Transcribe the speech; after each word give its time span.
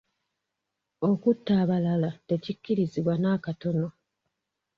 Okutta 1.09 1.51
abalala 1.63 2.11
tekikkirizibwa 2.27 3.13
nakatono. 3.21 3.87